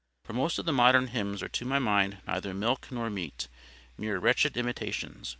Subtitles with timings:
[0.23, 4.57] For most of the modern hymns are to my mind neither milk nor meat—mere wretched
[4.57, 5.29] imitations.